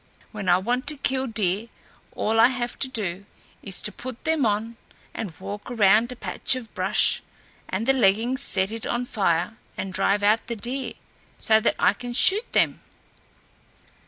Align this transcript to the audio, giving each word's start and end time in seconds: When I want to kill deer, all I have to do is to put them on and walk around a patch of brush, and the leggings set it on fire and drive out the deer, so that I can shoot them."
When 0.31 0.49
I 0.49 0.57
want 0.57 0.87
to 0.87 0.97
kill 0.97 1.27
deer, 1.27 1.67
all 2.15 2.39
I 2.39 2.47
have 2.47 2.79
to 2.79 2.87
do 2.87 3.27
is 3.61 3.83
to 3.83 3.91
put 3.91 4.23
them 4.23 4.47
on 4.47 4.77
and 5.13 5.39
walk 5.39 5.69
around 5.69 6.11
a 6.11 6.15
patch 6.15 6.55
of 6.55 6.73
brush, 6.73 7.21
and 7.69 7.85
the 7.85 7.93
leggings 7.93 8.41
set 8.41 8.71
it 8.71 8.87
on 8.87 9.05
fire 9.05 9.57
and 9.77 9.93
drive 9.93 10.23
out 10.23 10.47
the 10.47 10.55
deer, 10.55 10.93
so 11.37 11.59
that 11.59 11.75
I 11.77 11.93
can 11.93 12.13
shoot 12.15 12.51
them." 12.51 12.81